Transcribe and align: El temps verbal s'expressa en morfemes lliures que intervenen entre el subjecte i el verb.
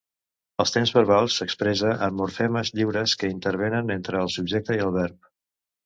El 0.63 0.71
temps 0.75 0.93
verbal 0.95 1.29
s'expressa 1.33 1.93
en 2.07 2.17
morfemes 2.23 2.73
lliures 2.79 3.17
que 3.21 3.33
intervenen 3.37 3.97
entre 4.01 4.25
el 4.27 4.37
subjecte 4.41 4.81
i 4.83 4.87
el 4.89 4.95
verb. 5.01 5.35